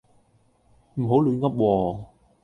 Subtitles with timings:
[0.95, 2.05] 唔好亂噏喎